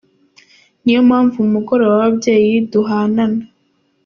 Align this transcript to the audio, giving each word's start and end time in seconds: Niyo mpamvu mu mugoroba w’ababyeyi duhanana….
Niyo 0.83 1.01
mpamvu 1.09 1.35
mu 1.43 1.49
mugoroba 1.55 1.91
w’ababyeyi 1.95 2.53
duhanana…. 2.71 3.43